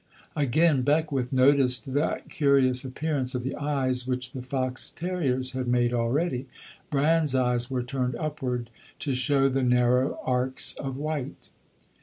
Again 0.35 0.81
Beckwith 0.81 1.31
noticed 1.31 1.93
that 1.93 2.27
curious 2.27 2.83
appearance 2.83 3.35
of 3.35 3.43
the 3.43 3.55
eyes 3.55 4.07
which 4.07 4.31
the 4.31 4.41
fox 4.41 4.89
terrier's 4.89 5.51
had 5.51 5.67
made 5.67 5.93
already. 5.93 6.47
Bran's 6.89 7.35
eyes 7.35 7.69
were 7.69 7.83
turned 7.83 8.15
upward 8.15 8.71
to 8.97 9.13
show 9.13 9.47
the 9.47 9.61
narrow 9.61 10.19
arcs 10.23 10.73
of 10.73 10.97
white. 10.97 11.51